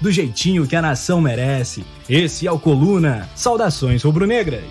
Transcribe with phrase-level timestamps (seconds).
[0.00, 1.84] do jeitinho que a nação merece.
[2.08, 3.28] Esse é o Coluna.
[3.36, 4.64] Saudações rubro-negras.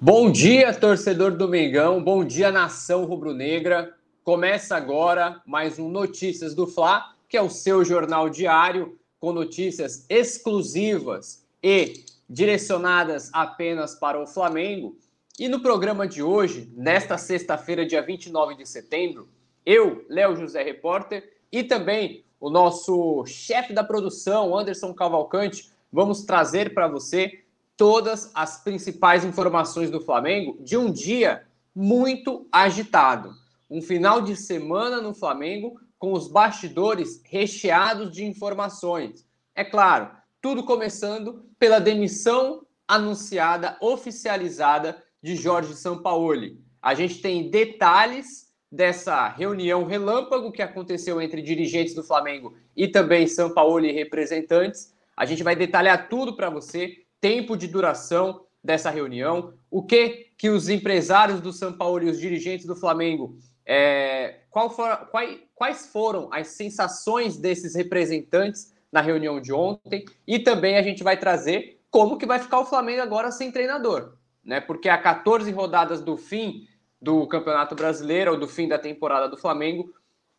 [0.00, 2.02] Bom dia, torcedor do Mengão.
[2.02, 3.94] Bom dia, nação rubro-negra.
[4.24, 10.04] Começa agora mais um Notícias do Fla, que é o seu jornal diário com notícias
[10.08, 14.96] exclusivas e direcionadas apenas para o Flamengo.
[15.38, 19.28] E no programa de hoje, nesta sexta-feira, dia 29 de setembro,
[19.64, 26.72] eu, Léo José Repórter, e também o nosso chefe da produção, Anderson Cavalcante, vamos trazer
[26.72, 27.44] para você
[27.76, 33.34] todas as principais informações do Flamengo de um dia muito agitado.
[33.70, 39.24] Um final de semana no Flamengo com os bastidores recheados de informações.
[39.54, 46.60] É claro, tudo começando pela demissão anunciada, oficializada de Jorge Sampaoli.
[46.82, 53.26] A gente tem detalhes dessa reunião relâmpago que aconteceu entre dirigentes do Flamengo e também
[53.26, 54.94] São Paulo e representantes.
[55.14, 60.48] A gente vai detalhar tudo para você, tempo de duração dessa reunião, o que que
[60.48, 66.28] os empresários do São Paulo e os dirigentes do Flamengo, é, for, quais, quais foram
[66.32, 72.16] as sensações desses representantes na reunião de ontem e também a gente vai trazer como
[72.16, 74.60] que vai ficar o Flamengo agora sem treinador, né?
[74.60, 76.66] Porque há 14 rodadas do fim
[77.02, 79.92] do Campeonato Brasileiro ou do fim da temporada do Flamengo.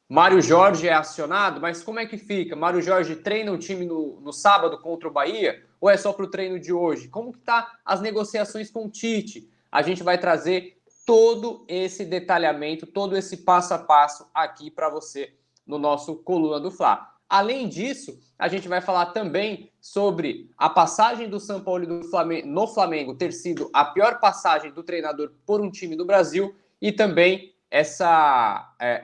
[0.08, 2.56] Mário Jorge é acionado, mas como é que fica?
[2.56, 6.26] Mário Jorge treina o time no, no sábado contra o Bahia ou é só para
[6.26, 7.10] o treino de hoje?
[7.10, 9.50] Como que tá as negociações com o Tite?
[9.70, 15.34] A gente vai trazer todo esse detalhamento, todo esse passo a passo aqui para você
[15.68, 17.13] no nosso Coluna do Fla.
[17.34, 22.48] Além disso, a gente vai falar também sobre a passagem do São Paulo do Flamengo,
[22.48, 26.92] no Flamengo ter sido a pior passagem do treinador por um time do Brasil e
[26.92, 29.02] também essa, é,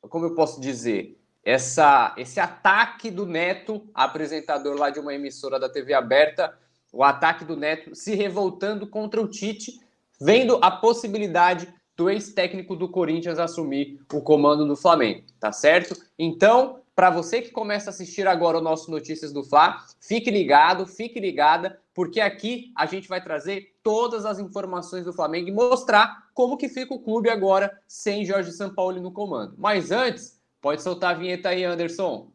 [0.00, 5.58] é, como eu posso dizer, essa, esse ataque do Neto, apresentador lá de uma emissora
[5.58, 6.56] da TV aberta,
[6.92, 9.80] o ataque do Neto se revoltando contra o Tite,
[10.20, 16.00] vendo a possibilidade do ex-técnico do Corinthians assumir o comando do Flamengo, tá certo?
[16.16, 20.84] Então, para você que começa a assistir agora o nosso Notícias do Fla, fique ligado,
[20.84, 26.28] fique ligada, porque aqui a gente vai trazer todas as informações do Flamengo e mostrar
[26.34, 29.54] como que fica o clube agora sem Jorge Sampaoli no comando.
[29.56, 32.30] Mas antes, pode soltar a vinheta aí, Anderson.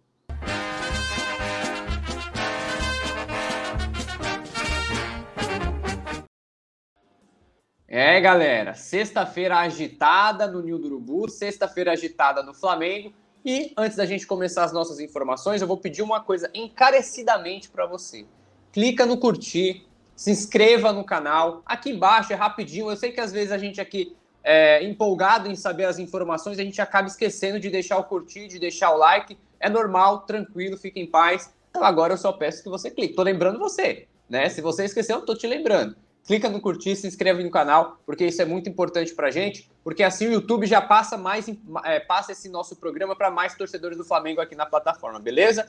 [7.87, 13.13] É, galera, sexta-feira agitada no Nil do Urubu, sexta-feira agitada no Flamengo.
[13.45, 17.85] E antes da gente começar as nossas informações, eu vou pedir uma coisa encarecidamente para
[17.85, 18.25] você.
[18.73, 19.85] Clica no curtir,
[20.15, 21.61] se inscreva no canal.
[21.63, 22.89] Aqui embaixo é rapidinho.
[22.89, 26.63] Eu sei que às vezes a gente aqui é empolgado em saber as informações, a
[26.63, 29.37] gente acaba esquecendo de deixar o curtir, de deixar o like.
[29.59, 31.53] É normal, tranquilo, fique em paz.
[31.69, 33.13] Então agora eu só peço que você clique.
[33.13, 34.49] Tô lembrando você, né?
[34.49, 35.95] Se você esqueceu, eu tô te lembrando
[36.25, 40.03] clica no curtir, se inscreve no canal, porque isso é muito importante para gente, porque
[40.03, 41.45] assim o YouTube já passa mais
[41.83, 45.67] é, passa esse nosso programa para mais torcedores do Flamengo aqui na plataforma, beleza?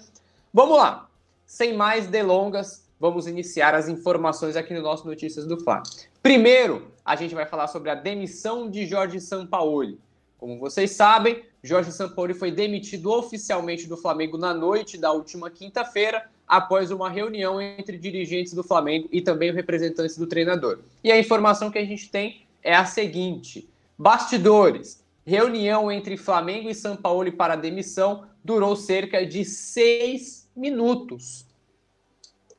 [0.52, 1.08] Vamos lá.
[1.44, 5.82] Sem mais delongas, vamos iniciar as informações aqui no nosso Notícias do Fla.
[6.22, 10.00] Primeiro, a gente vai falar sobre a demissão de Jorge Sampaoli.
[10.38, 16.28] Como vocês sabem, Jorge Sampaoli foi demitido oficialmente do Flamengo na noite da última quinta-feira
[16.46, 20.78] após uma reunião entre dirigentes do Flamengo e também representantes do treinador.
[21.02, 23.68] E a informação que a gente tem é a seguinte:
[23.98, 25.04] bastidores.
[25.24, 31.44] Reunião entre Flamengo e São Paulo para demissão durou cerca de seis minutos.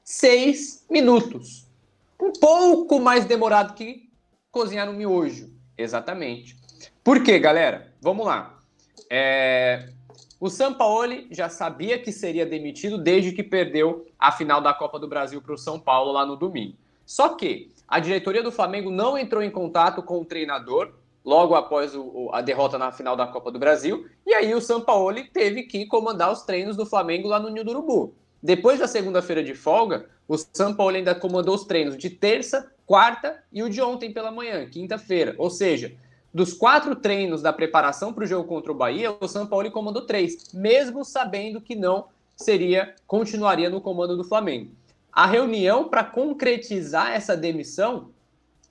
[0.03, 1.65] Seis minutos.
[2.19, 4.09] Um pouco mais demorado que
[4.51, 5.49] cozinhar um miojo.
[5.77, 6.57] Exatamente.
[7.03, 7.93] Por quê, galera?
[8.01, 8.59] Vamos lá.
[9.09, 9.89] É...
[10.39, 15.07] O Sampaoli já sabia que seria demitido desde que perdeu a final da Copa do
[15.07, 16.75] Brasil para o São Paulo lá no domingo.
[17.05, 20.93] Só que a diretoria do Flamengo não entrou em contato com o treinador
[21.25, 25.25] logo após o, a derrota na final da Copa do Brasil, e aí o Sampaoli
[25.25, 28.13] teve que comandar os treinos do Flamengo lá no Ninho Urubu.
[28.41, 33.61] Depois da segunda-feira de folga, o Sampaoli ainda comandou os treinos de terça, quarta e
[33.61, 35.35] o de ontem pela manhã, quinta-feira.
[35.37, 35.97] Ou seja,
[36.37, 40.05] dos quatro treinos da preparação para o jogo contra o Bahia, o São Paulo comandou
[40.05, 44.69] três, mesmo sabendo que não seria continuaria no comando do Flamengo.
[45.11, 48.11] A reunião para concretizar essa demissão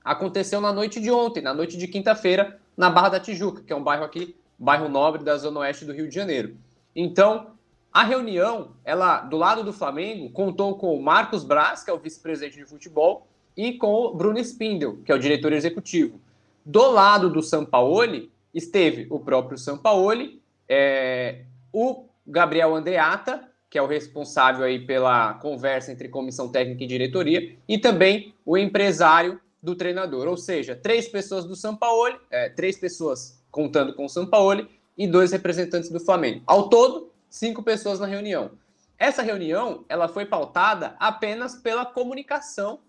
[0.04, 3.76] aconteceu na noite de ontem, na noite de quinta-feira, na Barra da Tijuca, que é
[3.76, 6.56] um bairro aqui, bairro nobre da zona oeste do Rio de Janeiro.
[6.94, 7.48] Então,
[7.92, 11.98] a reunião, ela do lado do Flamengo, contou com o Marcos Braz, que é o
[11.98, 13.26] vice-presidente de futebol,
[13.56, 16.20] e com o Bruno Spindel, que é o diretor executivo.
[16.66, 23.86] Do lado do Sampaoli, esteve o próprio Sampaoli, é, o Gabriel Andreata, que é o
[23.86, 30.26] responsável aí pela conversa entre comissão técnica e diretoria, e também o empresário do treinador.
[30.26, 35.30] Ou seja, três pessoas do Sampaoli, é, três pessoas contando com o Sampaoli e dois
[35.30, 36.42] representantes do Flamengo.
[36.48, 38.50] Ao todo, cinco pessoas na reunião.
[38.98, 42.80] Essa reunião ela foi pautada apenas pela comunicação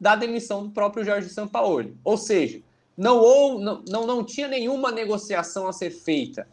[0.00, 1.96] da demissão do próprio Jorge Sampaoli.
[2.04, 2.62] Ou seja,
[2.96, 6.48] não, ou, não, não, não tinha nenhuma negociação a ser feita.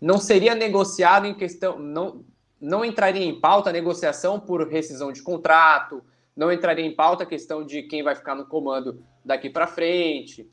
[0.00, 1.78] Não seria negociado em questão.
[1.78, 2.24] Não,
[2.60, 6.02] não entraria em pauta a negociação por rescisão de contrato,
[6.36, 10.48] não entraria em pauta a questão de quem vai ficar no comando daqui para frente.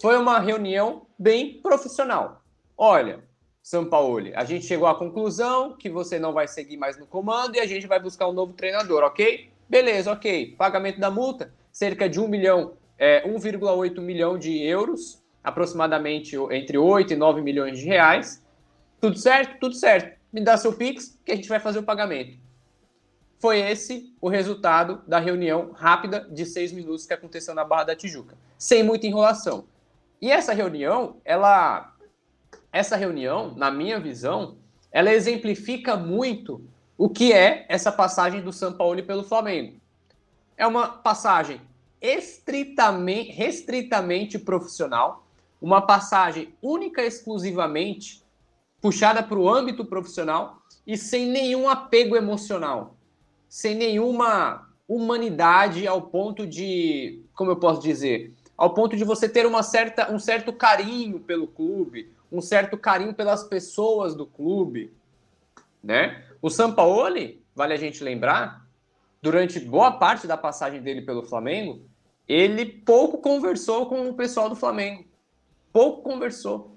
[0.00, 2.42] Foi uma reunião bem profissional.
[2.76, 3.22] Olha,
[3.62, 7.56] São Paulo, a gente chegou à conclusão que você não vai seguir mais no comando
[7.56, 9.50] e a gente vai buscar um novo treinador, ok?
[9.68, 10.56] Beleza, ok.
[10.56, 17.14] Pagamento da multa, cerca de 1 milhão, é, 1,8 milhão de euros, aproximadamente entre 8
[17.14, 18.40] e 9 milhões de reais.
[19.00, 19.58] Tudo certo?
[19.58, 22.38] Tudo certo me dá seu Pix que a gente vai fazer o pagamento.
[23.40, 27.96] Foi esse o resultado da reunião rápida de seis minutos que aconteceu na Barra da
[27.96, 29.64] Tijuca, sem muita enrolação.
[30.20, 31.92] E essa reunião, ela,
[32.72, 34.58] essa reunião, na minha visão,
[34.92, 36.64] ela exemplifica muito
[36.96, 39.80] o que é essa passagem do São Paulo pelo Flamengo.
[40.56, 41.60] É uma passagem
[42.02, 45.24] estritamente, restritamente profissional,
[45.60, 48.22] uma passagem única exclusivamente
[48.80, 52.96] puxada para o âmbito profissional e sem nenhum apego emocional,
[53.48, 59.46] sem nenhuma humanidade ao ponto de, como eu posso dizer, ao ponto de você ter
[59.46, 64.92] uma certa, um certo carinho pelo clube, um certo carinho pelas pessoas do clube,
[65.82, 66.24] né?
[66.40, 68.66] O Sampaoli, vale a gente lembrar,
[69.20, 71.82] durante boa parte da passagem dele pelo Flamengo,
[72.32, 75.04] ele pouco conversou com o pessoal do Flamengo.
[75.72, 76.72] Pouco conversou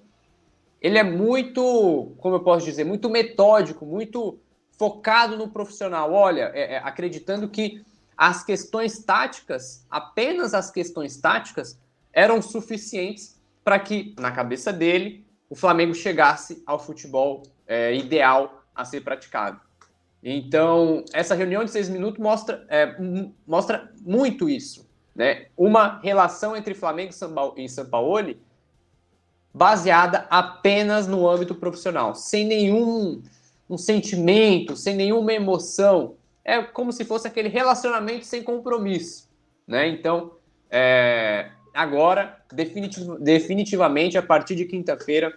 [0.85, 4.37] ele é muito, como eu posso dizer, muito metódico, muito
[4.77, 6.13] focado no profissional.
[6.13, 7.83] Olha, é, é, acreditando que
[8.15, 11.79] as questões táticas, apenas as questões táticas,
[12.13, 18.85] eram suficientes para que, na cabeça dele, o Flamengo chegasse ao futebol é, ideal a
[18.85, 19.59] ser praticado.
[20.21, 22.95] Então, essa reunião de seis minutos mostra, é,
[23.47, 24.87] mostra muito isso.
[25.15, 25.47] Né?
[25.55, 27.13] Uma relação entre Flamengo
[27.57, 28.35] e São Paulo
[29.53, 33.23] baseada apenas no âmbito profissional, sem nenhum
[33.69, 36.15] um sentimento, sem nenhuma emoção.
[36.43, 39.29] É como se fosse aquele relacionamento sem compromisso,
[39.65, 39.87] né?
[39.87, 40.33] Então,
[40.69, 45.33] é, agora, definitiv definitivamente, a partir de quinta-feira,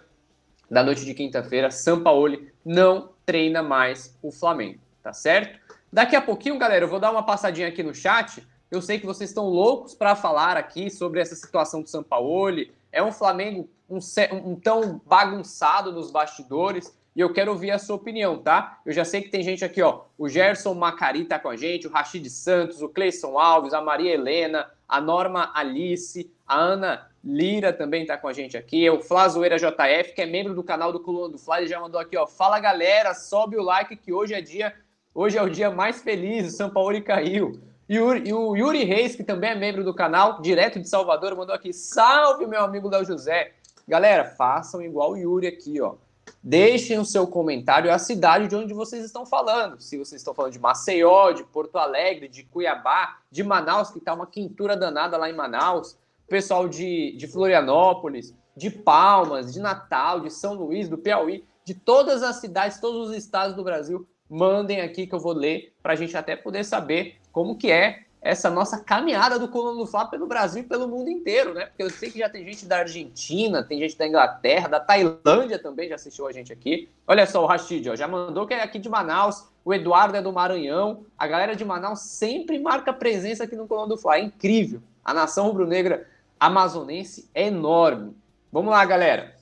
[0.69, 5.59] da noite de quinta-feira, São Paulo não treina mais o Flamengo, tá certo?
[5.91, 8.45] Daqui a pouquinho, galera, eu vou dar uma passadinha aqui no chat.
[8.71, 12.63] Eu sei que vocês estão loucos para falar aqui sobre essa situação do São Paulo.
[12.91, 13.97] É um Flamengo um,
[14.31, 16.95] um, tão bagunçado nos bastidores.
[17.15, 18.79] E eu quero ouvir a sua opinião, tá?
[18.85, 20.01] Eu já sei que tem gente aqui, ó.
[20.17, 24.13] O Gerson Macari tá com a gente, o Rachid Santos, o Cleison Alves, a Maria
[24.13, 29.57] Helena, a Norma Alice, a Ana Lira também tá com a gente aqui, o Flazoeira
[29.57, 32.25] JF, que é membro do canal do Coluna do Fly, já mandou aqui, ó.
[32.25, 34.73] Fala galera, sobe o like que hoje é dia,
[35.13, 37.59] hoje é o dia mais feliz, o São Paulo caiu.
[37.97, 41.55] O, e o Yuri Reis, que também é membro do canal, direto de Salvador, mandou
[41.55, 43.53] aqui: salve, meu amigo Léo José.
[43.87, 45.95] Galera, façam igual o Yuri aqui, ó.
[46.43, 49.81] Deixem o seu comentário a cidade de onde vocês estão falando.
[49.81, 54.13] Se vocês estão falando de Maceió, de Porto Alegre, de Cuiabá, de Manaus, que tá
[54.13, 60.31] uma quintura danada lá em Manaus, pessoal de, de Florianópolis, de Palmas, de Natal, de
[60.31, 65.07] São Luís, do Piauí, de todas as cidades, todos os estados do Brasil, mandem aqui
[65.07, 68.79] que eu vou ler para a gente até poder saber como que é essa nossa
[68.79, 71.67] caminhada do Coluna do Fla pelo Brasil e pelo mundo inteiro, né?
[71.67, 75.57] Porque eu sei que já tem gente da Argentina, tem gente da Inglaterra, da Tailândia
[75.57, 76.89] também já assistiu a gente aqui.
[77.07, 80.21] Olha só, o Rashid, ó, já mandou que é aqui de Manaus, o Eduardo é
[80.21, 81.05] do Maranhão.
[81.17, 84.81] A galera de Manaus sempre marca presença aqui no Coluna do Fla, é incrível.
[85.03, 86.05] A nação rubro-negra
[86.37, 88.15] amazonense é enorme.
[88.51, 89.33] Vamos lá, galera.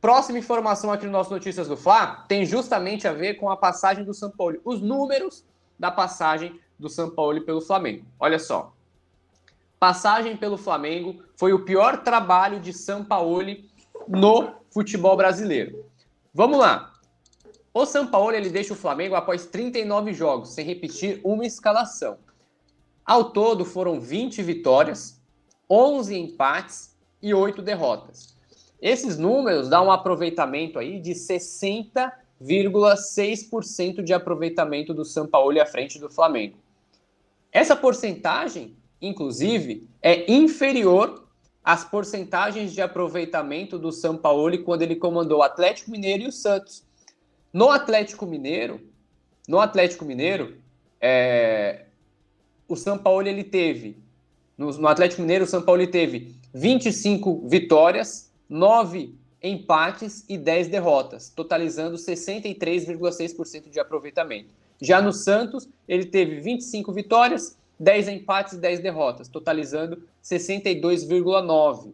[0.00, 4.04] Próxima informação aqui no nosso Notícias do Fla tem justamente a ver com a passagem
[4.04, 4.60] do São Paulo.
[4.64, 5.44] Os números
[5.78, 8.06] da passagem do São Paulo pelo Flamengo.
[8.18, 8.72] Olha só.
[9.78, 13.42] Passagem pelo Flamengo foi o pior trabalho de São Paulo
[14.08, 15.84] no futebol brasileiro.
[16.34, 16.94] Vamos lá.
[17.72, 22.18] O São Paulo ele deixa o Flamengo após 39 jogos, sem repetir uma escalação.
[23.04, 25.20] Ao todo foram 20 vitórias,
[25.70, 28.36] 11 empates e 8 derrotas.
[28.80, 35.98] Esses números dão um aproveitamento aí de 60,6% de aproveitamento do São Paulo à frente
[35.98, 36.56] do Flamengo.
[37.52, 41.26] Essa porcentagem, inclusive, é inferior
[41.64, 46.32] às porcentagens de aproveitamento do São Paulo quando ele comandou o Atlético Mineiro e o
[46.32, 46.84] Santos.
[47.52, 48.80] No Atlético Mineiro,
[49.46, 50.56] no Atlético Mineiro,
[51.00, 51.86] é,
[52.66, 53.96] o São Paulo ele teve
[54.58, 61.30] no, no Atlético Mineiro, o São Paulo teve 25 vitórias, 9 empates e 10 derrotas,
[61.30, 64.48] totalizando 63,6% de aproveitamento.
[64.80, 71.92] Já no Santos, ele teve 25 vitórias, 10 empates e 10 derrotas, totalizando 62,9%.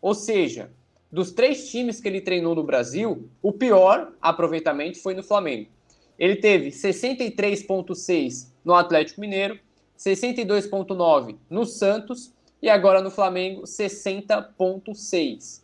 [0.00, 0.70] Ou seja,
[1.10, 5.70] dos três times que ele treinou no Brasil, o pior aproveitamento foi no Flamengo.
[6.18, 9.58] Ele teve 63,6% no Atlético Mineiro,
[9.98, 15.62] 62,9% no Santos e agora no Flamengo 60,6%.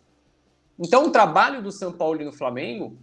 [0.78, 2.96] Então, o trabalho do São Paulo no Flamengo,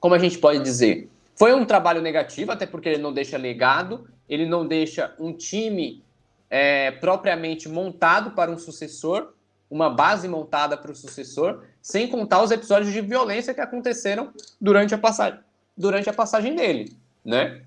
[0.00, 4.08] como a gente pode dizer, foi um trabalho negativo, até porque ele não deixa legado,
[4.28, 6.02] ele não deixa um time
[6.48, 9.32] é, propriamente montado para um sucessor,
[9.70, 14.94] uma base montada para o sucessor, sem contar os episódios de violência que aconteceram durante
[14.94, 15.40] a passagem,
[15.76, 17.62] durante a passagem dele, né?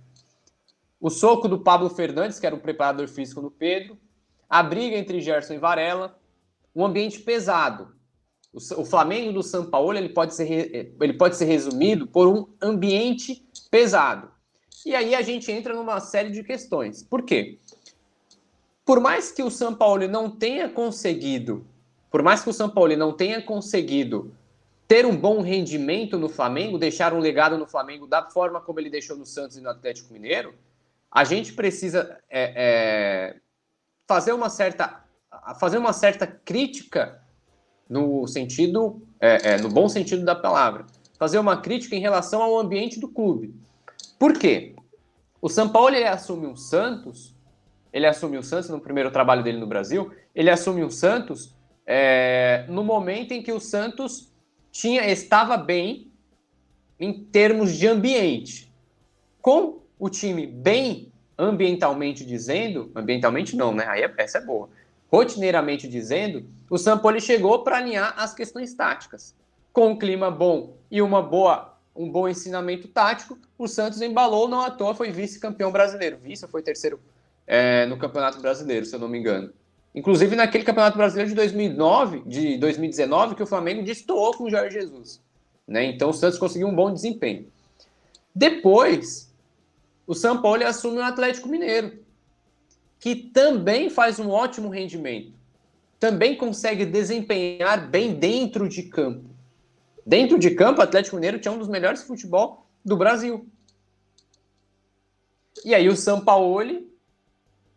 [1.00, 3.98] O soco do Pablo Fernandes, que era o preparador físico do Pedro,
[4.50, 6.18] a briga entre Gerson e Varela,
[6.74, 7.96] um ambiente pesado.
[8.54, 13.47] O, Flamengo do São Paulo ele pode, ser, ele pode ser resumido por um ambiente
[13.70, 14.32] pesado.
[14.86, 17.04] E aí a gente entra numa série de questões.
[17.04, 17.60] Por quê?
[18.86, 21.66] Por mais que o São Paulo não tenha conseguido,
[22.10, 24.34] por mais que o São Paulo não tenha conseguido
[24.88, 28.90] ter um bom rendimento no Flamengo, deixar um legado no Flamengo da forma como ele
[28.90, 30.56] deixou no Santos e no Atlético Mineiro,
[31.12, 33.36] a gente precisa é, é,
[34.08, 35.04] fazer uma certa
[35.60, 37.22] fazer uma certa crítica
[37.90, 40.86] no sentido é, é, no bom sentido da palavra
[41.18, 43.54] fazer uma crítica em relação ao ambiente do clube
[44.20, 44.76] por quê
[45.42, 47.36] o São Paulo ele assume um Santos
[47.92, 51.56] ele assume o Santos no primeiro trabalho dele no Brasil ele assume um Santos
[51.86, 54.32] é, no momento em que o Santos
[54.72, 56.12] tinha estava bem
[57.00, 58.72] em termos de ambiente
[59.42, 63.86] com o time bem ambientalmente dizendo, ambientalmente não, né?
[63.88, 64.70] Aí é, essa é boa.
[65.12, 69.36] Rotineiramente dizendo, o Sampoli chegou para alinhar as questões táticas.
[69.78, 74.62] Com um clima bom e uma boa, um bom ensinamento tático, o Santos embalou, não
[74.62, 76.18] à toa foi vice-campeão brasileiro.
[76.18, 77.00] Vice foi terceiro
[77.46, 79.54] é, no Campeonato Brasileiro, se eu não me engano.
[79.94, 84.80] Inclusive naquele Campeonato Brasileiro de 2009, de 2019, que o Flamengo destoou com o Jorge
[84.80, 85.22] Jesus.
[85.68, 85.86] Né?
[85.86, 87.46] Então o Santos conseguiu um bom desempenho.
[88.34, 89.32] Depois,
[90.08, 92.00] o São Paulo assume o Atlético Mineiro,
[93.00, 95.34] que também faz um ótimo rendimento,
[96.00, 99.37] também consegue desempenhar bem dentro de campo.
[100.08, 103.46] Dentro de campo, o Atlético Mineiro tinha um dos melhores futebol do Brasil.
[105.66, 106.88] E aí o São Paulo,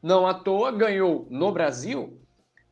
[0.00, 2.16] não à toa, ganhou no Brasil,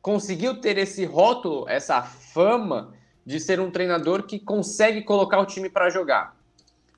[0.01, 2.93] conseguiu ter esse rótulo, essa fama
[3.25, 6.37] de ser um treinador que consegue colocar o time para jogar.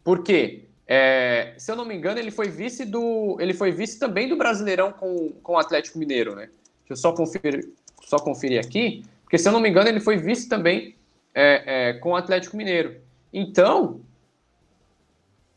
[0.03, 0.65] Por quê?
[0.85, 3.37] É, se eu não me engano, ele foi vice do.
[3.39, 6.51] Ele foi vice também do Brasileirão com, com o Atlético Mineiro, né?
[6.81, 7.71] Deixa eu só conferir,
[8.03, 10.95] só conferir aqui, porque se eu não me engano, ele foi vice também
[11.33, 13.01] é, é, com o Atlético Mineiro.
[13.33, 14.01] Então,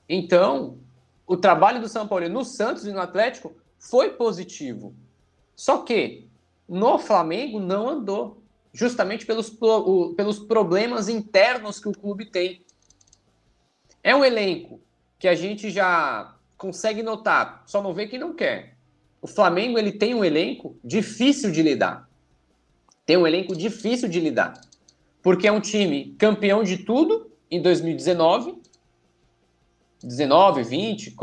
[0.08, 0.78] então,
[1.26, 4.94] o trabalho do São Paulo no Santos e no Atlético foi positivo.
[5.56, 6.28] Só que
[6.68, 9.50] no Flamengo não andou, justamente pelos,
[10.16, 12.64] pelos problemas internos que o clube tem.
[14.02, 14.80] É um elenco
[15.18, 18.76] que a gente já consegue notar, só não vê quem não quer.
[19.22, 22.08] O Flamengo ele tem um elenco difícil de lidar.
[23.06, 24.60] Tem um elenco difícil de lidar.
[25.24, 28.60] Porque é um time campeão de tudo em 2019,
[30.02, 31.16] 19, 20,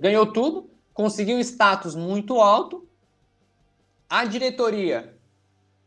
[0.00, 2.84] ganhou tudo, conseguiu status muito alto.
[4.10, 5.16] A diretoria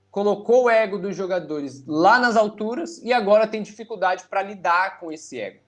[0.10, 5.12] colocou o ego dos jogadores lá nas alturas e agora tem dificuldade para lidar com
[5.12, 5.60] esse ego.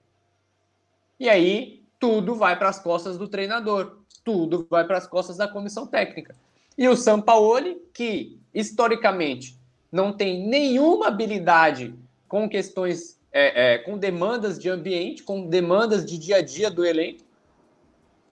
[1.20, 5.46] E aí tudo vai para as costas do treinador, tudo vai para as costas da
[5.46, 6.34] comissão técnica.
[6.78, 9.60] E o Sampaoli, que historicamente
[9.92, 11.94] não tem nenhuma habilidade
[12.26, 16.82] com questões, é, é, com demandas de ambiente, com demandas de dia a dia do
[16.82, 17.22] elenco,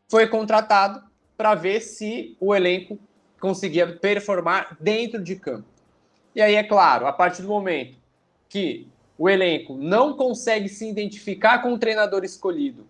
[0.08, 1.04] foi contratado
[1.36, 2.98] para ver se o elenco
[3.38, 5.68] conseguia performar dentro de campo.
[6.34, 7.96] E aí, é claro, a partir do momento
[8.48, 8.88] que
[9.18, 12.86] o elenco não consegue se identificar com o treinador escolhido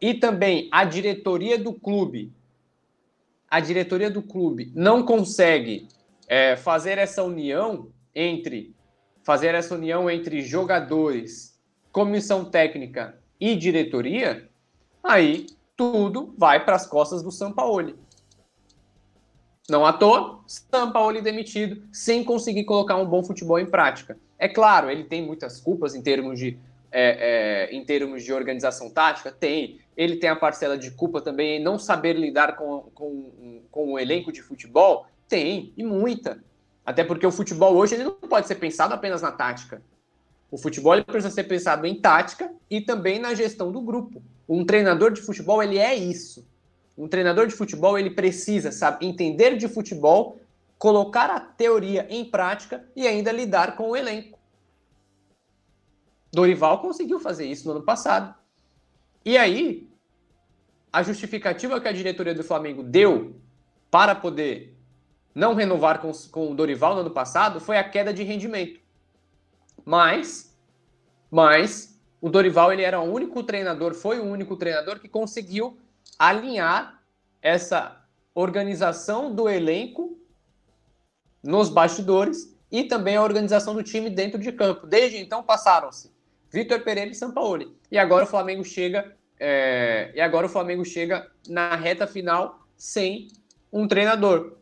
[0.00, 2.32] e também a diretoria do clube,
[3.50, 5.88] a diretoria do clube não consegue
[6.28, 8.74] é, fazer essa união entre
[9.22, 11.60] fazer essa união entre jogadores,
[11.92, 14.48] comissão técnica e diretoria,
[15.04, 15.46] aí
[15.76, 17.94] tudo vai para as costas do Sampaoli.
[19.68, 24.16] Não à toa, Sampaoli demitido sem conseguir colocar um bom futebol em prática.
[24.38, 26.56] É claro, ele tem muitas culpas em termos de,
[26.90, 29.80] é, é, em termos de organização tática, tem.
[29.96, 33.98] Ele tem a parcela de culpa também em não saber lidar com, com, com o
[33.98, 36.40] elenco de futebol, tem, e muita.
[36.86, 39.82] Até porque o futebol hoje ele não pode ser pensado apenas na tática.
[40.48, 44.22] O futebol ele precisa ser pensado em tática e também na gestão do grupo.
[44.48, 46.46] Um treinador de futebol ele é isso.
[46.96, 50.38] Um treinador de futebol ele precisa sabe, entender de futebol,
[50.78, 54.38] colocar a teoria em prática e ainda lidar com o elenco.
[56.32, 58.32] Dorival conseguiu fazer isso no ano passado.
[59.24, 59.88] E aí,
[60.92, 63.34] a justificativa que a diretoria do Flamengo deu
[63.90, 64.75] para poder
[65.36, 68.80] não renovar com, com o Dorival no ano passado foi a queda de rendimento.
[69.84, 70.56] Mas,
[71.30, 75.78] mas o Dorival ele era o único treinador, foi o único treinador que conseguiu
[76.18, 77.02] alinhar
[77.42, 78.02] essa
[78.34, 80.18] organização do elenco
[81.42, 84.86] nos bastidores e também a organização do time dentro de campo.
[84.86, 86.10] Desde então passaram-se
[86.50, 87.76] Vitor Pereira e Sampaoli.
[87.90, 93.28] E agora o Flamengo chega é, e agora o Flamengo chega na reta final sem
[93.70, 94.56] um treinador.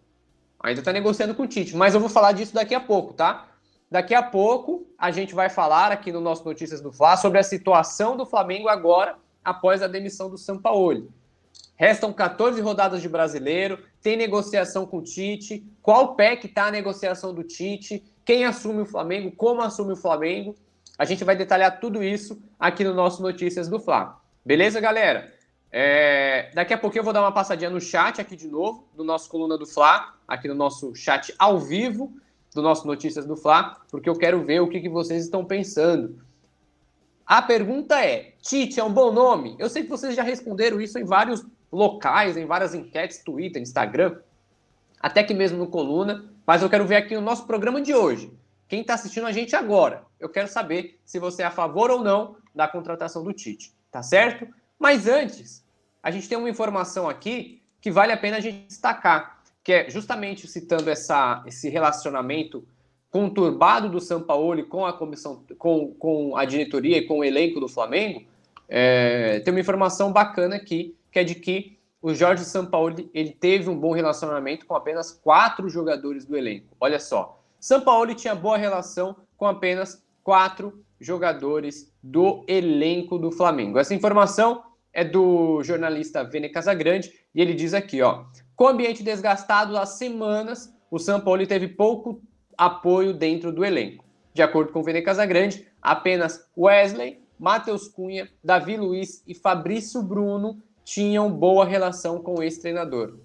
[0.64, 3.48] Ainda está negociando com o Tite, mas eu vou falar disso daqui a pouco, tá?
[3.90, 7.42] Daqui a pouco a gente vai falar aqui no nosso Notícias do Fla sobre a
[7.42, 11.06] situação do Flamengo agora após a demissão do Sampaoli.
[11.76, 16.70] Restam 14 rodadas de brasileiro, tem negociação com o Tite, qual pé que tá a
[16.70, 20.56] negociação do Tite, quem assume o Flamengo, como assume o Flamengo.
[20.96, 24.18] A gente vai detalhar tudo isso aqui no nosso Notícias do Fla.
[24.42, 25.30] Beleza, galera?
[25.76, 29.02] É, daqui a pouquinho eu vou dar uma passadinha no chat aqui de novo, do
[29.02, 32.12] nosso Coluna do Fla, aqui no nosso chat ao vivo
[32.54, 36.22] do nosso Notícias do Fla, porque eu quero ver o que, que vocês estão pensando.
[37.26, 39.56] A pergunta é: Tite é um bom nome?
[39.58, 44.20] Eu sei que vocês já responderam isso em vários locais, em várias enquetes, Twitter, Instagram,
[45.00, 48.32] até que mesmo no Coluna, mas eu quero ver aqui no nosso programa de hoje.
[48.68, 52.04] Quem está assistindo a gente agora, eu quero saber se você é a favor ou
[52.04, 54.46] não da contratação do Tite, tá certo?
[54.78, 55.63] Mas antes,
[56.04, 59.88] a gente tem uma informação aqui que vale a pena a gente destacar, que é
[59.88, 62.62] justamente citando essa, esse relacionamento
[63.10, 67.68] conturbado do Sampaoli com a comissão, com, com a diretoria e com o elenco do
[67.68, 68.22] Flamengo,
[68.68, 73.70] é, tem uma informação bacana aqui, que é de que o Jorge Sampaoli ele teve
[73.70, 76.76] um bom relacionamento com apenas quatro jogadores do elenco.
[76.78, 83.78] Olha só, Sampaoli tinha boa relação com apenas quatro jogadores do elenco do Flamengo.
[83.78, 84.62] Essa informação
[84.94, 89.84] é do jornalista Vene Casagrande e ele diz aqui, ó, com o ambiente desgastado há
[89.84, 92.22] semanas, o São Paulo teve pouco
[92.56, 94.04] apoio dentro do elenco.
[94.32, 100.62] De acordo com o Vene Casagrande, apenas Wesley, Matheus Cunha, Davi Luiz e Fabrício Bruno
[100.84, 103.18] tinham boa relação com esse treinador.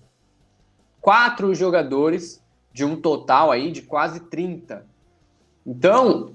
[0.99, 4.85] Quatro jogadores de um total aí de quase 30.
[5.65, 6.33] Então,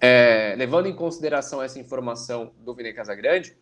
[0.00, 3.56] é, levando em consideração essa informação do Vene Casagrande,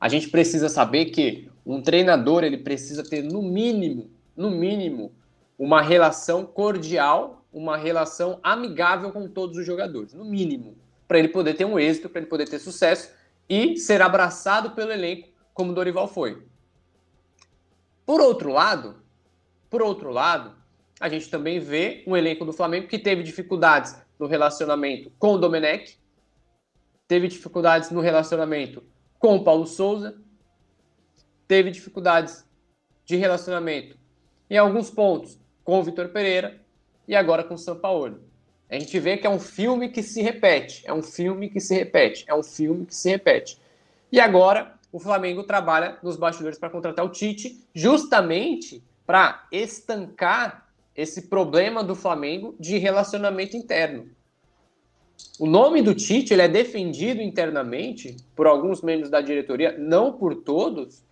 [0.00, 5.12] a gente precisa saber que um treinador ele precisa ter no mínimo, no mínimo,
[5.58, 10.76] uma relação cordial, uma relação amigável com todos os jogadores, no mínimo,
[11.08, 13.10] para ele poder ter um êxito, para ele poder ter sucesso
[13.48, 16.42] e ser abraçado pelo elenco como Dorival foi.
[18.04, 18.96] Por outro lado,
[19.70, 20.54] por outro lado,
[21.00, 25.38] a gente também vê um elenco do Flamengo que teve dificuldades no relacionamento com o
[25.38, 25.98] Domenech,
[27.08, 28.82] teve dificuldades no relacionamento
[29.26, 30.14] com o Paulo Souza,
[31.48, 32.46] teve dificuldades
[33.04, 33.98] de relacionamento
[34.48, 36.60] em alguns pontos com o Vitor Pereira
[37.08, 38.20] e agora com o São Paulo.
[38.70, 41.74] A gente vê que é um filme que se repete, é um filme que se
[41.74, 43.60] repete, é um filme que se repete.
[44.12, 51.22] E agora o Flamengo trabalha nos bastidores para contratar o Tite, justamente para estancar esse
[51.22, 54.08] problema do Flamengo de relacionamento interno.
[55.38, 60.34] O nome do Tite ele é defendido internamente por alguns membros da diretoria, não por
[60.34, 61.02] todos,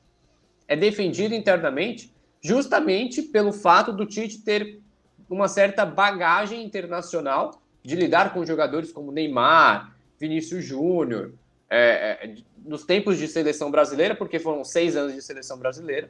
[0.67, 4.81] é defendido internamente justamente pelo fato do Tite ter
[5.29, 11.33] uma certa bagagem internacional de lidar com jogadores como Neymar, Vinícius Júnior,
[11.69, 16.09] é, é, nos tempos de seleção brasileira, porque foram seis anos de seleção brasileira.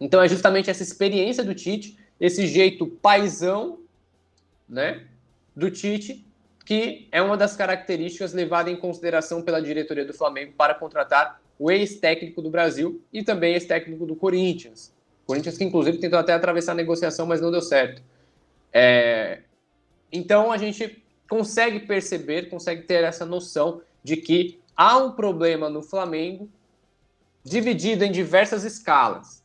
[0.00, 3.80] Então é justamente essa experiência do Tite, esse jeito paisão,
[4.68, 5.06] né,
[5.54, 6.24] do Tite,
[6.68, 11.70] que é uma das características levadas em consideração pela diretoria do Flamengo para contratar o
[11.70, 14.92] ex-técnico do Brasil e também ex-técnico do Corinthians.
[15.26, 18.02] Corinthians que, inclusive, tentou até atravessar a negociação, mas não deu certo.
[18.70, 19.40] É...
[20.12, 25.82] Então, a gente consegue perceber, consegue ter essa noção de que há um problema no
[25.82, 26.50] Flamengo
[27.42, 29.42] dividido em diversas escalas.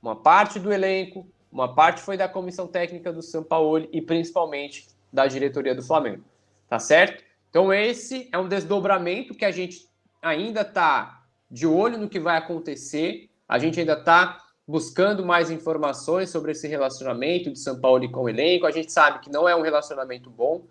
[0.00, 4.86] Uma parte do elenco, uma parte foi da comissão técnica do São Paulo e principalmente
[5.12, 6.24] da diretoria do Flamengo.
[6.68, 7.22] Tá certo?
[7.50, 9.88] Então, esse é um desdobramento que a gente
[10.20, 13.30] ainda está de olho no que vai acontecer.
[13.48, 18.28] A gente ainda está buscando mais informações sobre esse relacionamento de São Paulo com o
[18.28, 18.66] elenco.
[18.66, 20.64] A gente sabe que não é um relacionamento bom.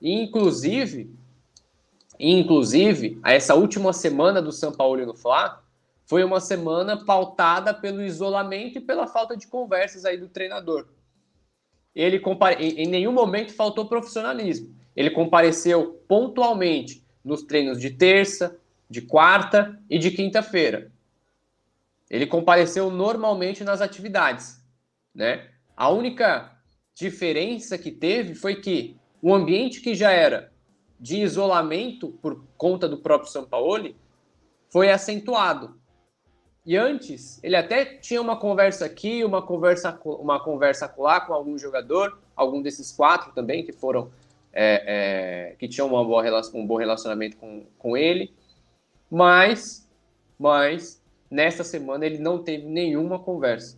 [0.00, 1.12] E, inclusive,
[2.20, 5.62] inclusive, essa última semana do São Paulo no Fla
[6.06, 10.86] foi uma semana pautada pelo isolamento e pela falta de conversas aí do treinador.
[11.94, 12.22] Ele
[12.58, 14.73] em nenhum momento faltou profissionalismo.
[14.94, 20.92] Ele compareceu pontualmente nos treinos de terça, de quarta e de quinta-feira.
[22.10, 24.62] Ele compareceu normalmente nas atividades,
[25.14, 25.50] né?
[25.76, 26.52] A única
[26.94, 30.52] diferença que teve foi que o ambiente que já era
[31.00, 33.94] de isolamento por conta do próprio São Paulo
[34.70, 35.80] foi acentuado.
[36.64, 41.58] E antes, ele até tinha uma conversa aqui, uma conversa, uma conversa lá com algum
[41.58, 44.10] jogador, algum desses quatro também que foram
[44.54, 46.22] é, é, que tinham uma boa,
[46.54, 48.32] um bom relacionamento com, com ele,
[49.10, 49.88] mas,
[50.38, 53.76] mas nesta semana ele não teve nenhuma conversa.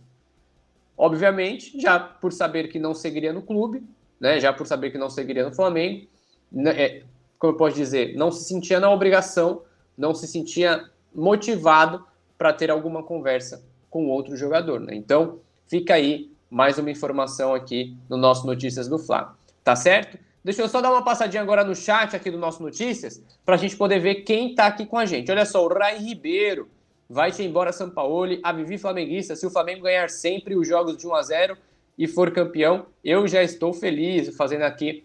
[0.95, 3.83] Obviamente, já por saber que não seguiria no clube,
[4.19, 6.07] né, já por saber que não seguiria no Flamengo,
[6.51, 7.03] né, é,
[7.39, 9.63] como eu posso dizer, não se sentia na obrigação,
[9.97, 12.05] não se sentia motivado
[12.37, 14.79] para ter alguma conversa com outro jogador.
[14.79, 14.95] Né?
[14.95, 19.35] Então, fica aí mais uma informação aqui no nosso Notícias do Fla.
[19.63, 20.17] Tá certo?
[20.43, 23.57] Deixa eu só dar uma passadinha agora no chat aqui do nosso Notícias, para a
[23.57, 25.31] gente poder ver quem está aqui com a gente.
[25.31, 26.69] Olha só, o Rai Ribeiro,
[27.09, 31.07] vai-te embora São Paulo, a Vivi Flamenguista, se o Flamengo ganhar sempre os jogos de
[31.07, 31.57] 1 a 0
[31.97, 35.03] e for campeão, eu já estou feliz, fazendo aqui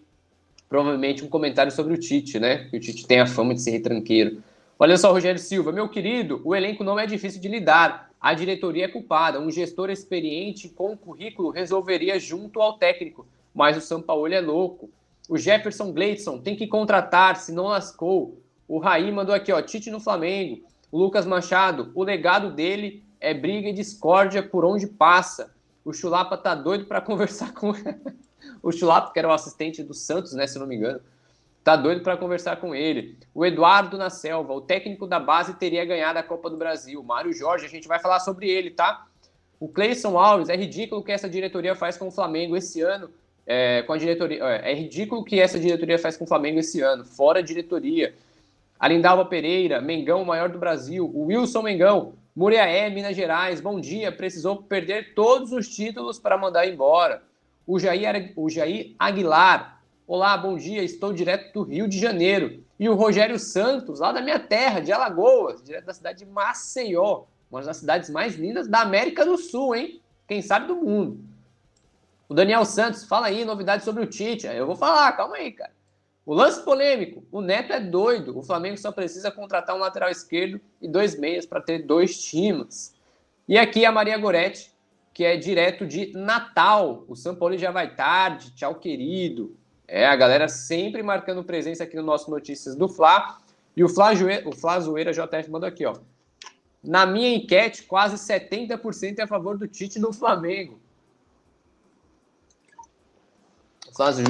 [0.69, 2.69] provavelmente um comentário sobre o Tite, né?
[2.71, 4.43] Que o Tite tem a fama de ser retranqueiro.
[4.79, 8.11] Olha só, Rogério Silva, meu querido, o elenco não é difícil de lidar.
[8.21, 9.39] A diretoria é culpada.
[9.39, 13.27] Um gestor experiente com currículo resolveria junto ao técnico.
[13.55, 14.89] Mas o São Paulo é louco.
[15.29, 18.41] O Jefferson Gleidson tem que contratar, se não lascou.
[18.67, 20.63] O Raí mandou aqui, ó, Tite no Flamengo.
[20.91, 25.55] O Lucas Machado, o legado dele é briga e discórdia por onde passa.
[25.85, 27.73] O Chulapa tá doido para conversar com
[28.63, 31.01] o Chulapa, que era o assistente do Santos, né, se não me engano.
[31.65, 33.17] Tá doido para conversar com ele.
[33.33, 37.01] O Eduardo na Selva, o técnico da base teria ganhado a Copa do Brasil.
[37.05, 39.07] Mário Jorge, a gente vai falar sobre ele, tá?
[39.61, 43.09] O Cleison Alves, é ridículo o que essa diretoria faz com o Flamengo esse ano
[43.47, 44.43] é, com a diretoria.
[44.45, 48.15] É, ridículo o que essa diretoria faz com o Flamengo esse ano, fora diretoria.
[48.79, 51.11] Alindalva Pereira, Mengão, o maior do Brasil.
[51.15, 54.11] O Wilson Mengão, Muriaé, Minas Gerais, bom dia.
[54.11, 57.23] Precisou perder todos os títulos para mandar embora.
[57.67, 60.83] O Jair, o Jair Aguilar, olá, bom dia.
[60.83, 62.61] Estou direto do Rio de Janeiro.
[62.79, 67.25] E o Rogério Santos, lá da minha terra, de Alagoas, direto da cidade de Maceió,
[67.49, 70.01] uma das cidades mais lindas da América do Sul, hein?
[70.27, 71.21] Quem sabe do mundo.
[72.33, 74.47] O Daniel Santos, fala aí, novidades sobre o Tite.
[74.47, 75.71] Eu vou falar, calma aí, cara.
[76.25, 78.39] O lance polêmico, o Neto é doido.
[78.39, 82.95] O Flamengo só precisa contratar um lateral esquerdo e dois meias para ter dois times.
[83.47, 84.73] E aqui a Maria Goretti,
[85.13, 87.05] que é direto de Natal.
[87.07, 88.51] O São Paulo já vai tarde.
[88.53, 89.55] Tchau, querido.
[89.87, 93.41] É, a galera sempre marcando presença aqui no nosso Notícias do Fla.
[93.77, 94.13] E o Fla,
[94.47, 95.97] o Fla Zoeira JF mandou aqui, ó.
[96.83, 100.81] Na minha enquete, quase 70% é a favor do Tite no Flamengo.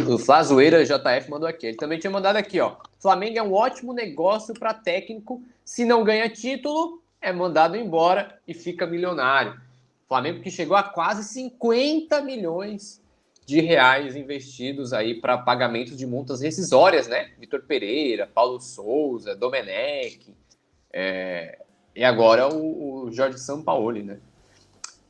[0.08, 1.66] O Flazoeira JF mandou aqui.
[1.66, 2.76] Ele também tinha mandado aqui, ó.
[2.98, 5.42] Flamengo é um ótimo negócio para técnico.
[5.64, 9.60] Se não ganha título, é mandado embora e fica milionário.
[10.08, 13.00] Flamengo que chegou a quase 50 milhões
[13.46, 17.30] de reais investidos aí para pagamentos de multas rescisórias, né?
[17.38, 20.34] Vitor Pereira, Paulo Souza, Domenech,
[20.92, 21.58] é...
[21.94, 24.18] e agora o, o Jorge Sampaoli, né?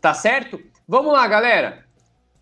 [0.01, 0.61] Tá certo?
[0.87, 1.85] Vamos lá, galera.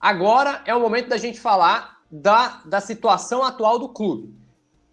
[0.01, 4.35] Agora é o momento da gente falar da, da situação atual do clube.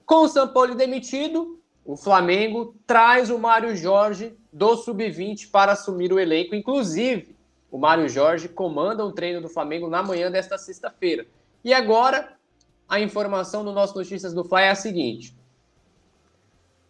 [0.05, 6.19] Com o Paulo demitido, o Flamengo traz o Mário Jorge do Sub-20 para assumir o
[6.19, 6.55] elenco.
[6.55, 7.35] Inclusive,
[7.71, 11.25] o Mário Jorge comanda o treino do Flamengo na manhã desta sexta-feira.
[11.63, 12.37] E agora,
[12.87, 15.35] a informação do nosso Notícias do Fly é a seguinte: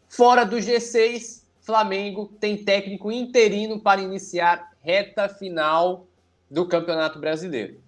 [0.08, 6.08] fora do G6, Flamengo tem técnico interino para iniciar reta final
[6.50, 7.82] do Campeonato Brasileiro.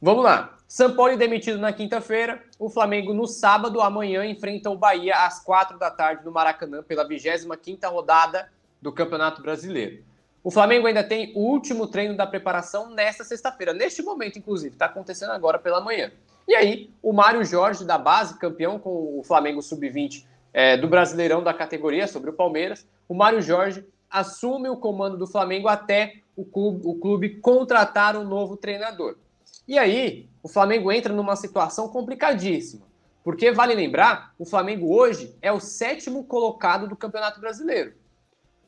[0.00, 0.59] Vamos lá.
[0.70, 2.44] São demitido na quinta-feira.
[2.56, 7.02] O Flamengo no sábado, amanhã, enfrenta o Bahia às quatro da tarde no Maracanã pela
[7.02, 8.48] 25 quinta rodada
[8.80, 10.04] do Campeonato Brasileiro.
[10.44, 14.86] O Flamengo ainda tem o último treino da preparação nesta sexta-feira, neste momento, inclusive, está
[14.86, 16.12] acontecendo agora pela manhã.
[16.46, 21.42] E aí, o Mário Jorge, da base, campeão com o Flamengo Sub-20 é, do Brasileirão
[21.42, 26.44] da categoria sobre o Palmeiras, o Mário Jorge assume o comando do Flamengo até o
[26.44, 29.16] clube, o clube contratar um novo treinador.
[29.70, 32.82] E aí, o Flamengo entra numa situação complicadíssima.
[33.22, 37.92] Porque vale lembrar, o Flamengo hoje é o sétimo colocado do Campeonato Brasileiro.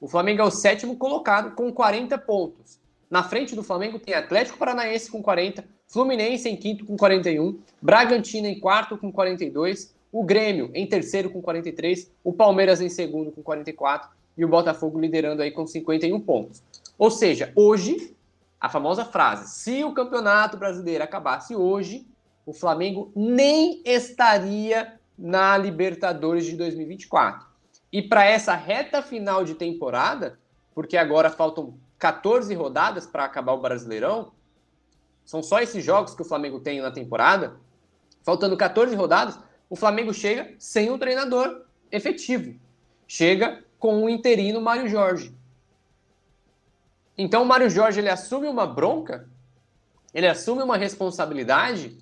[0.00, 2.78] O Flamengo é o sétimo colocado com 40 pontos.
[3.10, 8.46] Na frente do Flamengo tem Atlético Paranaense com 40, Fluminense em quinto com 41, Bragantino
[8.46, 13.42] em quarto com 42, o Grêmio em terceiro com 43, o Palmeiras em segundo com
[13.42, 16.62] 44 e o Botafogo liderando aí com 51 pontos.
[16.96, 18.14] Ou seja, hoje,
[18.62, 22.06] a famosa frase: se o Campeonato Brasileiro acabasse hoje,
[22.46, 27.44] o Flamengo nem estaria na Libertadores de 2024.
[27.92, 30.38] E para essa reta final de temporada,
[30.74, 34.30] porque agora faltam 14 rodadas para acabar o Brasileirão,
[35.24, 37.56] são só esses jogos que o Flamengo tem na temporada.
[38.22, 42.54] Faltando 14 rodadas, o Flamengo chega sem um treinador efetivo.
[43.08, 45.34] Chega com o interino Mário Jorge.
[47.16, 49.28] Então o Mário Jorge ele assume uma bronca,
[50.14, 51.96] ele assume uma responsabilidade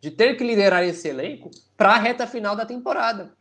[0.00, 3.32] de ter que liderar esse elenco para a reta final da temporada.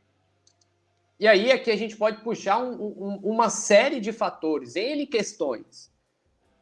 [1.19, 5.93] E aí aqui a gente pode puxar um, um, uma série de fatores, N questões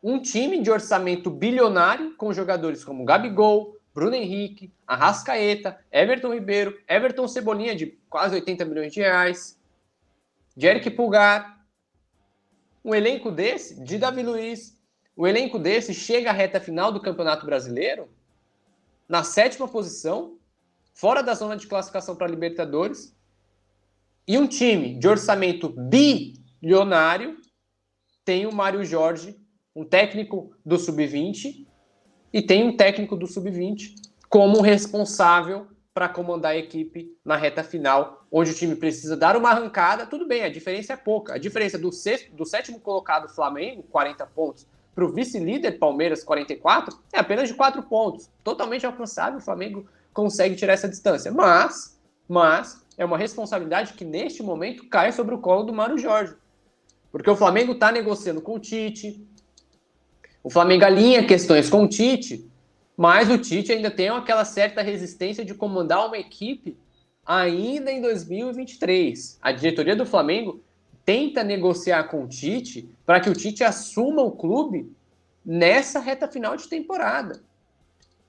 [0.03, 7.27] um time de orçamento bilionário com jogadores como Gabigol, Bruno Henrique, Arrascaeta, Everton Ribeiro, Everton
[7.27, 9.59] Cebolinha de quase 80 milhões de reais,
[10.57, 11.60] Jerick Pulgar.
[12.83, 14.79] Um elenco desse, de Davi Luiz,
[15.15, 18.09] um elenco desse chega à reta final do Campeonato Brasileiro
[19.07, 20.37] na sétima posição,
[20.93, 23.15] fora da zona de classificação para Libertadores,
[24.27, 27.37] e um time de orçamento bilionário
[28.23, 29.41] tem o Mário Jorge
[29.75, 31.65] um técnico do sub-20
[32.33, 33.95] e tem um técnico do sub-20
[34.29, 39.49] como responsável para comandar a equipe na reta final, onde o time precisa dar uma
[39.49, 40.05] arrancada.
[40.05, 41.33] Tudo bem, a diferença é pouca.
[41.33, 44.65] A diferença do, sexto, do sétimo colocado Flamengo, 40 pontos,
[44.95, 48.29] para o vice-líder Palmeiras, 44, é apenas de 4 pontos.
[48.43, 51.31] Totalmente alcançável, o Flamengo consegue tirar essa distância.
[51.31, 56.35] Mas, mas é uma responsabilidade que neste momento cai sobre o colo do Mário Jorge.
[57.11, 59.25] Porque o Flamengo está negociando com o Tite,
[60.43, 62.49] o Flamengo alinha questões com o Tite,
[62.97, 66.77] mas o Tite ainda tem aquela certa resistência de comandar uma equipe
[67.39, 69.39] ainda em 2023.
[69.41, 70.61] A diretoria do Flamengo
[71.05, 74.91] tenta negociar com o Tite para que o Tite assuma o clube
[75.45, 77.41] nessa reta final de temporada.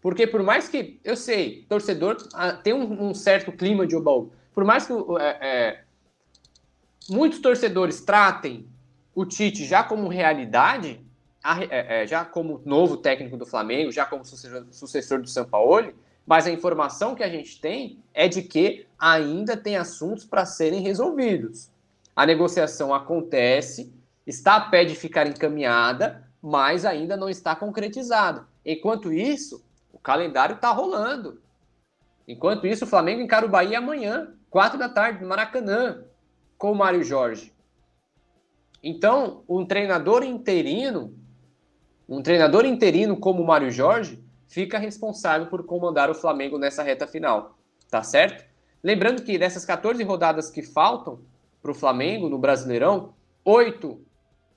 [0.00, 4.28] Porque por mais que, eu sei, torcedor ah, tem um, um certo clima de oba
[4.54, 5.84] por mais que é, é,
[7.08, 8.68] muitos torcedores tratem
[9.14, 11.00] o Tite já como realidade,
[11.70, 15.92] é, é, já como novo técnico do Flamengo, já como sucessor, sucessor do São Paulo,
[16.26, 20.80] mas a informação que a gente tem é de que ainda tem assuntos para serem
[20.80, 21.68] resolvidos.
[22.14, 23.92] A negociação acontece,
[24.24, 28.46] está a pé de ficar encaminhada, mas ainda não está concretizada.
[28.64, 31.42] Enquanto isso, o calendário está rolando.
[32.28, 36.04] Enquanto isso, o Flamengo encara o Bahia amanhã, quatro da tarde, no Maracanã,
[36.56, 37.52] com o Mário Jorge.
[38.80, 41.12] Então, um treinador interino
[42.08, 47.06] um treinador interino como o Mário Jorge fica responsável por comandar o Flamengo nessa reta
[47.06, 47.58] final,
[47.90, 48.51] tá certo?
[48.83, 51.21] Lembrando que dessas 14 rodadas que faltam
[51.62, 53.14] para o Flamengo no Brasileirão,
[53.45, 54.01] oito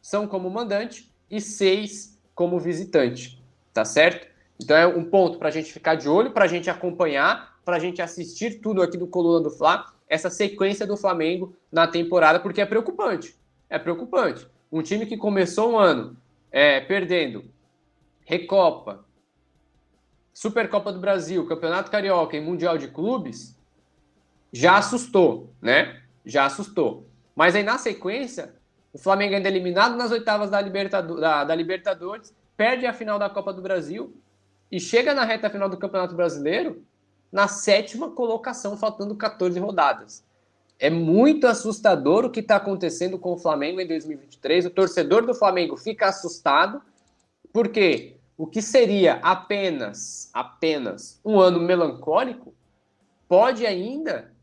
[0.01, 3.41] são como mandante e seis como visitante,
[3.73, 4.27] tá certo?
[4.61, 7.77] Então é um ponto para a gente ficar de olho, para a gente acompanhar, para
[7.77, 12.39] a gente assistir tudo aqui do Coluna do Fla, essa sequência do Flamengo na temporada,
[12.39, 13.35] porque é preocupante.
[13.69, 14.47] É preocupante.
[14.71, 16.17] Um time que começou um ano
[16.51, 17.45] é, perdendo
[18.25, 19.05] Recopa,
[20.33, 23.54] Supercopa do Brasil, Campeonato Carioca e Mundial de Clubes,
[24.55, 26.01] já assustou, né?
[26.25, 27.05] Já assustou.
[27.35, 28.55] Mas aí na sequência,
[28.93, 33.19] o Flamengo ainda é eliminado nas oitavas da, Libertador, da, da Libertadores, perde a final
[33.19, 34.15] da Copa do Brasil
[34.71, 36.81] e chega na reta final do Campeonato Brasileiro
[37.29, 40.23] na sétima colocação, faltando 14 rodadas.
[40.79, 44.67] É muito assustador o que está acontecendo com o Flamengo em 2023.
[44.67, 46.81] O torcedor do Flamengo fica assustado,
[47.51, 52.53] porque o que seria apenas, apenas um ano melancólico,
[53.27, 54.33] pode ainda,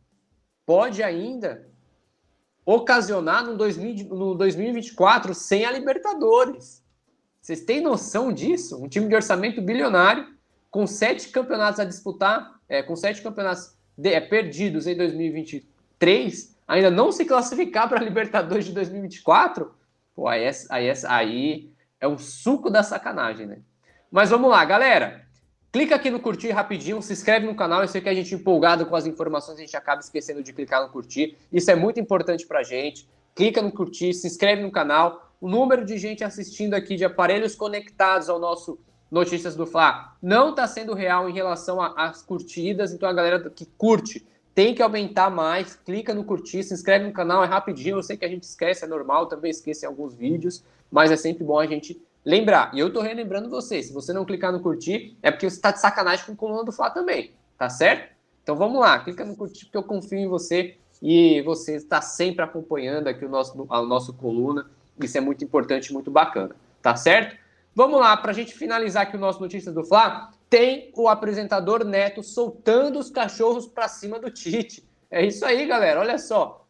[0.65, 1.69] pode ainda
[2.65, 6.83] ocasionar no, 2000, no 2024 sem a Libertadores.
[7.41, 8.83] Vocês têm noção disso?
[8.83, 10.33] Um time de orçamento bilionário
[10.71, 16.91] com sete campeonatos a disputar, é, com sete campeonatos de, é, perdidos em 2023, ainda
[16.91, 19.75] não se classificar para a Libertadores de 2024,
[20.15, 23.59] pô, aí, é, aí, é, aí é um suco da sacanagem, né?
[24.11, 25.27] Mas vamos lá, galera.
[25.73, 27.81] Clica aqui no curtir rapidinho, se inscreve no canal.
[27.81, 30.83] Eu sei que a gente empolgado com as informações, a gente acaba esquecendo de clicar
[30.83, 31.39] no curtir.
[31.51, 33.09] Isso é muito importante pra gente.
[33.35, 35.33] Clica no curtir, se inscreve no canal.
[35.41, 38.79] O número de gente assistindo aqui de aparelhos conectados ao nosso
[39.11, 43.67] Notícias do Fla não está sendo real em relação às curtidas, então a galera que
[43.77, 45.75] curte tem que aumentar mais.
[45.75, 47.97] Clica no curtir, se inscreve no canal, é rapidinho.
[47.97, 51.17] Eu sei que a gente esquece, é normal, também esquece em alguns vídeos, mas é
[51.17, 52.71] sempre bom a gente lembrar.
[52.75, 55.71] E eu tô relembrando você, se você não clicar no curtir, é porque você tá
[55.71, 58.13] de sacanagem com o coluna do Fla também, tá certo?
[58.43, 62.45] Então vamos lá, clica no curtir porque eu confio em você e você está sempre
[62.45, 64.71] acompanhando aqui o nosso, a nosso coluna.
[65.01, 67.37] Isso é muito importante, muito bacana, tá certo?
[67.75, 71.85] Vamos lá, para a gente finalizar aqui o nosso Notícias do Fla, tem o apresentador
[71.85, 74.87] Neto soltando os cachorros para cima do Tite.
[75.11, 76.67] É isso aí, galera, olha só.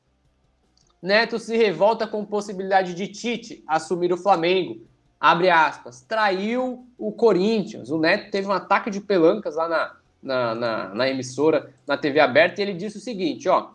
[1.02, 4.80] Neto se revolta com possibilidade de Tite assumir o Flamengo
[5.22, 7.90] abre aspas, traiu o Corinthians.
[7.90, 12.18] O Neto teve um ataque de pelancas lá na, na, na, na emissora, na TV
[12.18, 13.70] aberta, e ele disse o seguinte: ó,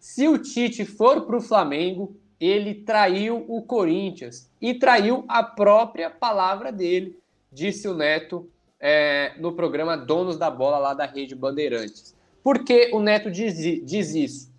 [0.00, 6.08] se o Tite for para o Flamengo, ele traiu o Corinthians e traiu a própria
[6.08, 7.18] palavra dele,
[7.52, 8.48] disse o Neto
[8.80, 12.16] é, no programa Donos da Bola lá da Rede Bandeirantes.
[12.42, 13.54] Por que o Neto diz,
[13.84, 14.50] diz isso?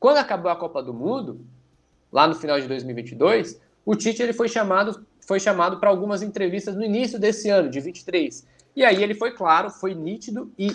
[0.00, 1.46] Quando acabou a Copa do Mundo,
[2.10, 6.74] lá no final de 2022, o Tite ele foi chamado foi chamado para algumas entrevistas
[6.74, 8.46] no início desse ano, de 23.
[8.76, 10.70] E aí ele foi claro, foi nítido e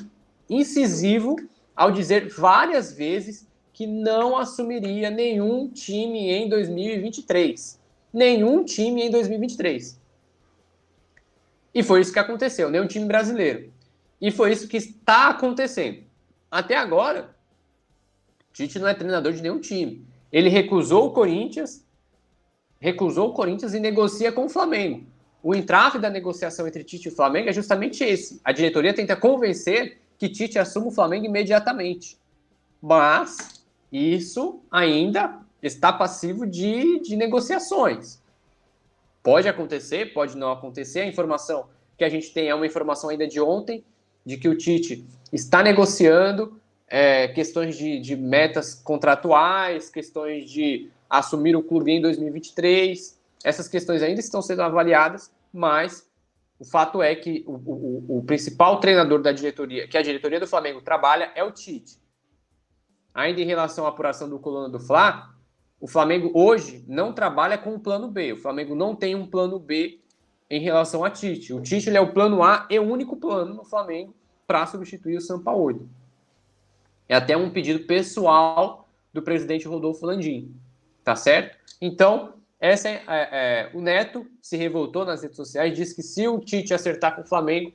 [0.49, 1.35] incisivo
[1.75, 7.79] ao dizer várias vezes que não assumiria nenhum time em 2023.
[8.11, 9.99] Nenhum time em 2023.
[11.73, 13.71] E foi isso que aconteceu, nenhum time brasileiro.
[14.19, 16.03] E foi isso que está acontecendo.
[16.51, 17.35] Até agora,
[18.51, 20.05] Tite não é treinador de nenhum time.
[20.31, 21.85] Ele recusou o Corinthians,
[22.79, 25.05] recusou o Corinthians e negocia com o Flamengo.
[25.41, 28.39] O entrave da negociação entre Tite e o Flamengo é justamente esse.
[28.43, 32.17] A diretoria tenta convencer que Tite assuma o Flamengo imediatamente.
[32.81, 38.21] Mas isso ainda está passivo de, de negociações.
[39.23, 41.01] Pode acontecer, pode não acontecer.
[41.01, 43.83] A informação que a gente tem é uma informação ainda de ontem,
[44.25, 51.55] de que o Tite está negociando é, questões de, de metas contratuais, questões de assumir
[51.55, 53.19] o clube em 2023.
[53.43, 56.07] Essas questões ainda estão sendo avaliadas, mas
[56.59, 60.47] o fato é que o, o, o, principal treinador da diretoria, que a diretoria do
[60.47, 61.97] Flamengo trabalha, é o Tite.
[63.13, 65.33] Ainda em relação à apuração do coluna do Fla,
[65.79, 68.33] o Flamengo hoje não trabalha com o plano B.
[68.33, 69.99] O Flamengo não tem um plano B
[70.49, 71.53] em relação a Tite.
[71.53, 74.13] O Tite é o plano A e o único plano no Flamengo
[74.45, 75.87] para substituir o Sampaoli.
[77.07, 80.53] É até um pedido pessoal do presidente Rodolfo Landim
[81.03, 81.57] tá certo?
[81.81, 86.27] Então, essa é, é, é, o Neto se revoltou nas redes sociais, disse que se
[86.27, 87.71] o Tite acertar com o Flamengo,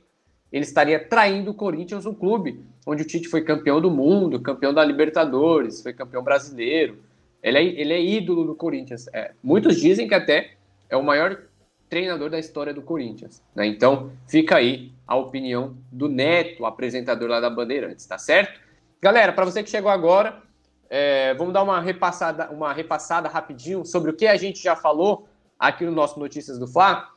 [0.51, 4.73] ele estaria traindo o Corinthians, um clube onde o Tite foi campeão do mundo, campeão
[4.73, 6.99] da Libertadores, foi campeão brasileiro.
[7.41, 9.07] Ele é, ele é ídolo do Corinthians.
[9.11, 10.53] É, muitos dizem que até
[10.89, 11.41] é o maior
[11.89, 13.41] treinador da história do Corinthians.
[13.55, 13.65] Né?
[13.67, 18.59] Então, fica aí a opinião do Neto, apresentador lá da Bandeirantes, tá certo?
[19.01, 20.41] Galera, para você que chegou agora,
[20.89, 25.27] é, vamos dar uma repassada, uma repassada rapidinho sobre o que a gente já falou
[25.57, 27.09] aqui no nosso Notícias do Fla.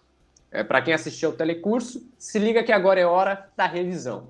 [0.51, 4.29] É, Para quem assistiu ao telecurso, se liga que agora é hora da revisão.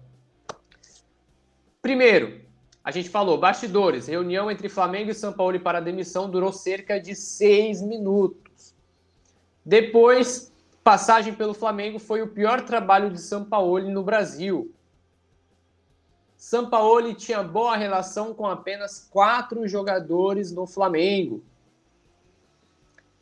[1.80, 2.40] Primeiro,
[2.82, 6.98] a gente falou bastidores, reunião entre Flamengo e São Paulo para a demissão durou cerca
[6.98, 8.74] de seis minutos.
[9.64, 14.74] Depois, passagem pelo Flamengo foi o pior trabalho de São Paulo no Brasil.
[16.38, 21.42] Sampaoli tinha boa relação com apenas quatro jogadores no Flamengo.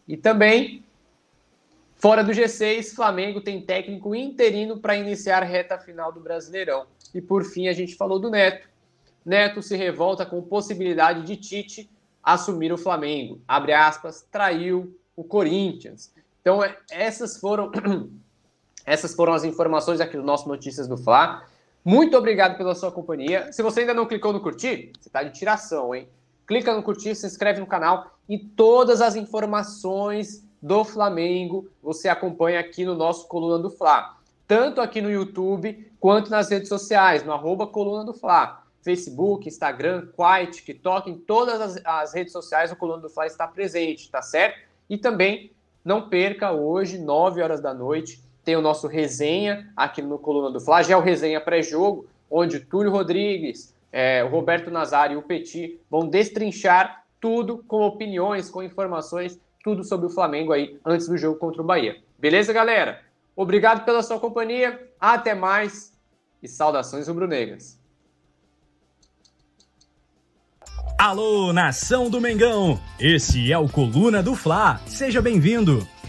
[0.06, 0.84] E também,
[1.94, 6.86] fora do G6, Flamengo tem técnico interino para iniciar a reta final do Brasileirão.
[7.14, 8.68] E por fim, a gente falou do Neto.
[9.24, 11.90] Neto se revolta com possibilidade de Tite
[12.22, 13.40] assumir o Flamengo.
[13.48, 16.12] Abre aspas, traiu o Corinthians.
[16.42, 17.72] Então, é, essas foram
[18.84, 21.44] essas foram as informações aqui do nosso Notícias do Fla.
[21.86, 23.52] Muito obrigado pela sua companhia.
[23.52, 26.08] Se você ainda não clicou no curtir, você está de tiração, hein?
[26.44, 32.58] Clica no curtir, se inscreve no canal e todas as informações do Flamengo você acompanha
[32.58, 34.16] aqui no nosso Coluna do Fla.
[34.48, 38.64] Tanto aqui no YouTube quanto nas redes sociais, no arroba Coluna do Fla.
[38.82, 43.46] Facebook, Instagram, Quai, TikTok, em todas as, as redes sociais o Coluna do Fla está
[43.46, 44.58] presente, tá certo?
[44.90, 45.52] E também
[45.84, 50.60] não perca hoje, 9 horas da noite, tem o nosso resenha aqui no Coluna do
[50.60, 55.22] Fla, já é o resenha pré-jogo, onde Túlio Rodrigues, é, o Roberto Nazário e o
[55.22, 61.18] Petit vão destrinchar tudo com opiniões, com informações, tudo sobre o Flamengo aí antes do
[61.18, 61.96] jogo contra o Bahia.
[62.16, 63.00] Beleza, galera?
[63.34, 65.92] Obrigado pela sua companhia, até mais
[66.40, 67.80] e saudações rubro-negras.
[70.96, 72.80] Alô, nação do Mengão!
[72.98, 74.80] Esse é o Coluna do Fla.
[74.86, 75.86] Seja bem-vindo.